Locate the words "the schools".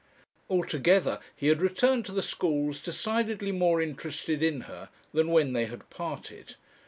2.11-2.81